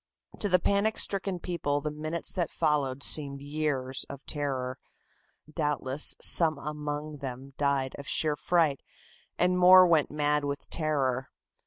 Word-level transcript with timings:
To 0.39 0.49
the 0.49 0.57
panic 0.57 0.97
stricken 0.97 1.37
people 1.39 1.79
the 1.79 1.91
minutes 1.91 2.31
that 2.33 2.49
followed 2.49 3.03
seemed 3.03 3.39
years 3.39 4.03
of 4.09 4.25
terror. 4.25 4.79
Doubtless 5.53 6.15
some 6.19 6.57
among 6.57 7.17
them 7.17 7.53
died 7.55 7.93
of 7.99 8.07
sheer 8.07 8.35
fright 8.35 8.81
and 9.37 9.59
more 9.59 9.85
went 9.85 10.09
mad 10.09 10.43
with 10.43 10.67
terror. 10.71 11.29